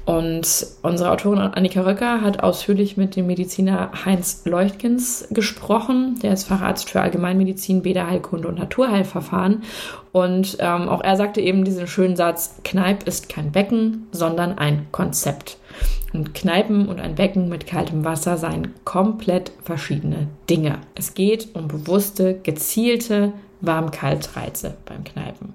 [0.08, 6.18] Und unsere Autorin Annika Röcker hat ausführlich mit dem Mediziner Heinz Leuchtkens gesprochen.
[6.22, 9.64] Der ist Facharzt für Allgemeinmedizin, Bäderheilkunde und Naturheilverfahren.
[10.12, 14.86] Und ähm, auch er sagte eben diesen schönen Satz, Kneipp ist kein Becken, sondern ein
[14.92, 15.58] Konzept.
[16.14, 20.78] Und Kneipen und ein Becken mit kaltem Wasser seien komplett verschiedene Dinge.
[20.94, 25.52] Es geht um bewusste, gezielte Warm-Kalt-Reize beim Kneipen.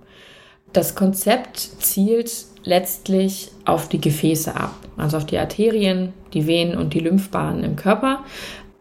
[0.74, 6.94] Das Konzept zielt letztlich auf die Gefäße ab, also auf die Arterien, die Venen und
[6.94, 8.24] die Lymphbahnen im Körper.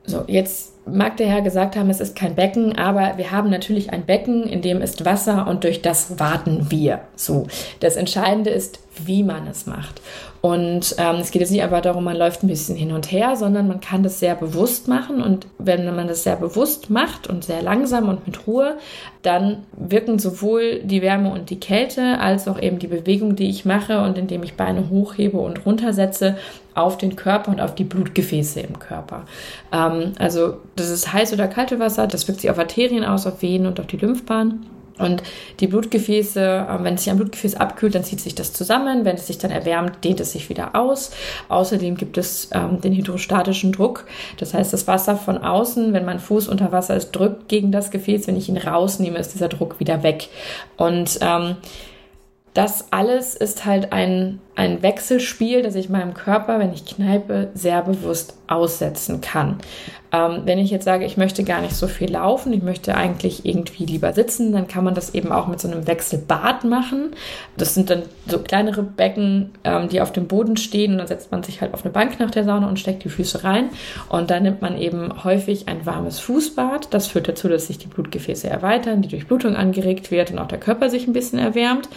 [0.05, 3.93] So, jetzt mag der Herr gesagt haben, es ist kein Becken, aber wir haben natürlich
[3.93, 7.01] ein Becken, in dem ist Wasser und durch das warten wir.
[7.15, 7.47] So,
[7.81, 10.01] das Entscheidende ist, wie man es macht.
[10.41, 13.37] Und ähm, es geht jetzt nicht einfach darum, man läuft ein bisschen hin und her,
[13.37, 15.23] sondern man kann das sehr bewusst machen.
[15.23, 18.77] Und wenn man das sehr bewusst macht und sehr langsam und mit Ruhe,
[19.23, 23.65] dann wirken sowohl die Wärme und die Kälte als auch eben die Bewegung, die ich
[23.65, 26.37] mache und indem ich Beine hochhebe und runtersetze,
[26.75, 29.25] auf den Körper und auf die Blutgefäße im Körper.
[29.73, 33.43] Ähm, also das ist heiß oder kalte Wasser, das wirkt sich auf Arterien aus, auf
[33.43, 34.67] Venen und auf die Lymphbahn.
[34.99, 35.23] Und
[35.61, 39.05] die Blutgefäße, äh, wenn sich ein Blutgefäß abkühlt, dann zieht sich das zusammen.
[39.05, 41.13] Wenn es sich dann erwärmt, dehnt es sich wieder aus.
[41.49, 44.07] Außerdem gibt es ähm, den hydrostatischen Druck.
[44.39, 47.91] Das heißt, das Wasser von außen, wenn mein Fuß unter Wasser ist, drückt gegen das
[47.91, 48.27] Gefäß.
[48.27, 50.29] Wenn ich ihn rausnehme, ist dieser Druck wieder weg.
[50.77, 51.57] Und ähm,
[52.55, 57.83] das alles ist halt ein, ein Wechselspiel, das ich meinem Körper, wenn ich kneipe, sehr
[57.83, 59.57] bewusst aussetzen kann.
[60.13, 63.47] Ähm, wenn ich jetzt sage, ich möchte gar nicht so viel laufen, ich möchte eigentlich
[63.47, 67.13] irgendwie lieber sitzen, dann kann man das eben auch mit so einem Wechselbad machen.
[67.57, 71.33] Das sind dann so kleinere Becken, ähm, die auf dem Boden stehen und dann setzt
[71.33, 73.71] man sich halt auf eine Bank nach der Sauna und steckt die Füße rein
[74.11, 76.93] und dann nimmt man eben häufig ein warmes Fußbad.
[76.93, 80.61] Das führt dazu, dass sich die Blutgefäße erweitern, die Durchblutung angeregt wird und auch der
[80.61, 81.89] Körper sich ein bisschen erwärmt.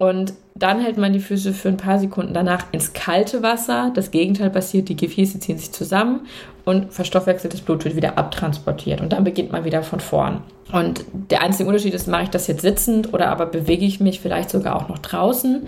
[0.00, 3.92] Und dann hält man die Füße für ein paar Sekunden danach ins kalte Wasser.
[3.94, 6.26] Das Gegenteil passiert, die Gefäße ziehen sich zusammen
[6.64, 9.02] und verstoffwechseltes Blut wird wieder abtransportiert.
[9.02, 10.40] Und dann beginnt man wieder von vorn.
[10.72, 14.20] Und der einzige Unterschied ist, mache ich das jetzt sitzend oder aber bewege ich mich
[14.20, 15.66] vielleicht sogar auch noch draußen,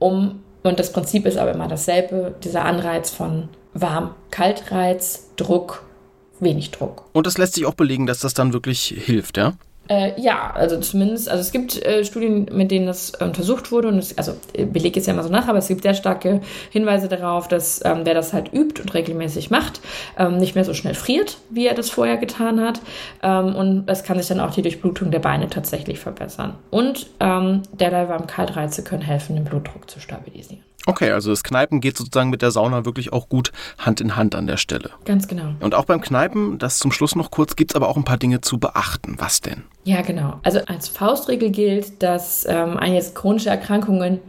[0.00, 5.84] um, und das Prinzip ist aber immer dasselbe, dieser Anreiz von Warm-Kaltreiz, Druck,
[6.40, 7.04] wenig Druck.
[7.12, 9.54] Und das lässt sich auch belegen, dass das dann wirklich hilft, ja?
[9.88, 13.98] Äh, ja, also zumindest, also es gibt äh, Studien, mit denen das untersucht wurde und
[13.98, 17.08] es, also äh, Beleg ist ja immer so nach, aber es gibt sehr starke Hinweise
[17.08, 19.80] darauf, dass ähm, wer das halt übt und regelmäßig macht,
[20.18, 22.80] ähm, nicht mehr so schnell friert, wie er das vorher getan hat
[23.22, 26.54] ähm, und es kann sich dann auch die Durchblutung der Beine tatsächlich verbessern.
[26.70, 30.62] Und ähm, derlei warm Kaltreize können helfen, den Blutdruck zu stabilisieren.
[30.88, 34.34] Okay, also das Kneipen geht sozusagen mit der Sauna wirklich auch gut Hand in Hand
[34.34, 34.88] an der Stelle.
[35.04, 35.52] Ganz genau.
[35.60, 38.16] Und auch beim Kneipen, das zum Schluss noch kurz, gibt es aber auch ein paar
[38.16, 39.16] Dinge zu beachten.
[39.18, 39.64] Was denn?
[39.84, 40.40] Ja, genau.
[40.44, 44.20] Also als Faustregel gilt, dass ähm, jetzt chronische Erkrankungen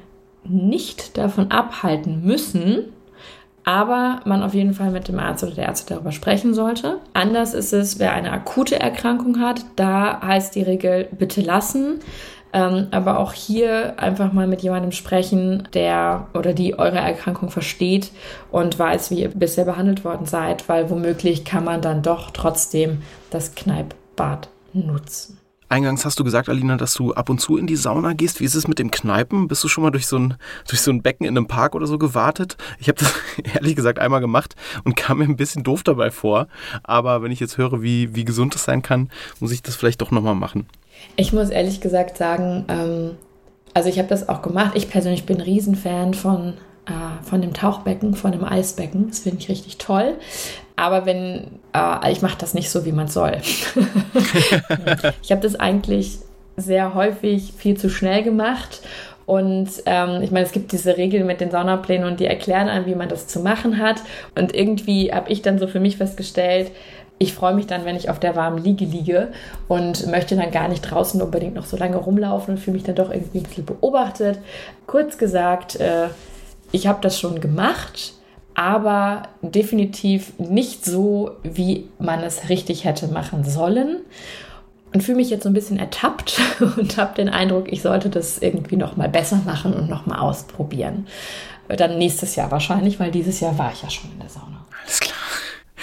[0.44, 2.92] nicht davon abhalten müssen,
[3.64, 6.98] aber man auf jeden Fall mit dem Arzt oder der Ärzte darüber sprechen sollte.
[7.14, 9.64] Anders ist es, wer eine akute Erkrankung hat.
[9.78, 12.00] Da heißt die Regel bitte lassen.
[12.52, 18.12] Ähm, aber auch hier einfach mal mit jemandem sprechen, der oder die eure Erkrankung versteht
[18.52, 23.04] und weiß, wie ihr bisher behandelt worden seid, weil womöglich kann man dann doch trotzdem
[23.30, 25.39] das Kneippbad nutzen.
[25.70, 28.40] Eingangs hast du gesagt, Alina, dass du ab und zu in die Sauna gehst.
[28.40, 29.48] Wie ist es mit dem Kneipen?
[29.48, 30.36] Bist du schon mal durch so ein,
[30.68, 32.58] durch so ein Becken in einem Park oder so gewartet?
[32.80, 33.14] Ich habe das
[33.56, 36.48] ehrlich gesagt einmal gemacht und kam mir ein bisschen doof dabei vor.
[36.84, 40.02] Aber wenn ich jetzt höre, wie, wie gesund es sein kann, muss ich das vielleicht
[40.02, 40.66] doch nochmal machen.
[41.16, 43.12] Ich muss ehrlich gesagt sagen, ähm,
[43.74, 44.72] also ich habe das auch gemacht.
[44.74, 46.56] Ich persönlich bin ein Riesenfan von,
[46.86, 49.08] äh, von dem Tauchbecken, von dem Eisbecken.
[49.10, 50.16] Das finde ich richtig toll.
[50.76, 53.38] Aber wenn, äh, ich mache das nicht so, wie man soll.
[55.22, 56.20] ich habe das eigentlich
[56.58, 58.82] sehr häufig viel zu schnell gemacht.
[59.26, 62.88] Und ähm, ich meine, es gibt diese Regeln mit den Saunaplänen und die erklären einem,
[62.88, 64.02] wie man das zu machen hat.
[64.36, 66.72] Und irgendwie habe ich dann so für mich festgestellt,
[67.20, 69.28] ich freue mich dann, wenn ich auf der warmen Liege liege
[69.68, 72.96] und möchte dann gar nicht draußen unbedingt noch so lange rumlaufen und fühle mich dann
[72.96, 74.40] doch irgendwie ein bisschen beobachtet.
[74.88, 76.08] Kurz gesagt, äh,
[76.72, 78.14] ich habe das schon gemacht,
[78.56, 84.02] aber definitiv nicht so, wie man es richtig hätte machen sollen.
[84.92, 86.42] Und fühle mich jetzt so ein bisschen ertappt
[86.78, 90.20] und habe den Eindruck, ich sollte das irgendwie noch mal besser machen und noch mal
[90.20, 91.08] ausprobieren.
[91.68, 94.66] Dann nächstes Jahr wahrscheinlich, weil dieses Jahr war ich ja schon in der Sauna.
[94.82, 95.16] Alles klar.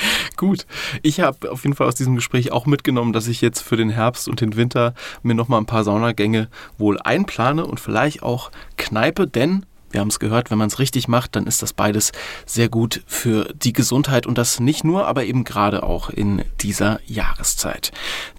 [0.36, 0.66] Gut,
[1.02, 3.90] ich habe auf jeden Fall aus diesem Gespräch auch mitgenommen, dass ich jetzt für den
[3.90, 8.50] Herbst und den Winter mir noch mal ein paar Saunagänge wohl einplane und vielleicht auch
[8.76, 9.64] Kneipe, denn
[9.96, 12.12] wir haben es gehört, wenn man es richtig macht, dann ist das beides
[12.44, 17.00] sehr gut für die Gesundheit und das nicht nur, aber eben gerade auch in dieser
[17.06, 17.92] Jahreszeit.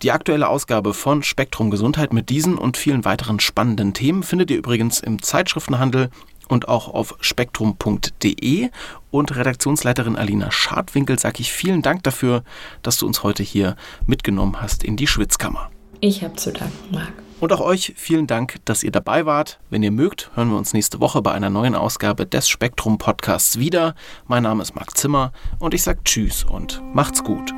[0.04, 4.58] Die aktuelle Ausgabe von Spektrum Gesundheit mit diesen und vielen weiteren spannenden Themen findet ihr
[4.58, 6.12] übrigens im Zeitschriftenhandel
[6.48, 8.70] und auch auf spektrum.de.
[9.10, 12.44] Und Redaktionsleiterin Alina Schadwinkel sage ich vielen Dank dafür,
[12.84, 15.72] dass du uns heute hier mitgenommen hast in die Schwitzkammer.
[16.02, 17.27] Ich habe zu danken, Marc.
[17.40, 19.60] Und auch euch vielen Dank, dass ihr dabei wart.
[19.70, 23.60] Wenn ihr mögt, hören wir uns nächste Woche bei einer neuen Ausgabe des Spektrum Podcasts
[23.60, 23.94] wieder.
[24.26, 27.54] Mein Name ist Marc Zimmer und ich sage Tschüss und macht's gut.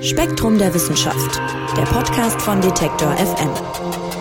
[0.00, 1.40] Spektrum der Wissenschaft,
[1.76, 4.11] der Podcast von Detektor FM.